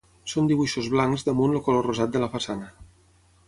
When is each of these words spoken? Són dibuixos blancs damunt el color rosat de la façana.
Són 0.31 0.47
dibuixos 0.51 0.87
blancs 0.93 1.27
damunt 1.29 1.55
el 1.59 1.63
color 1.69 1.87
rosat 1.91 2.17
de 2.17 2.25
la 2.27 2.33
façana. 2.37 2.75